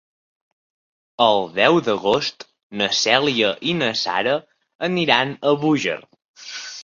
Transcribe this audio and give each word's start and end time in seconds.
El 1.25 1.43
deu 1.57 1.75
d'agost 1.87 2.45
na 2.81 2.87
Cèlia 3.01 3.51
i 3.73 3.77
na 3.81 3.91
Sara 4.01 4.33
aniran 4.91 5.35
a 5.35 5.53
Búger. 5.65 5.99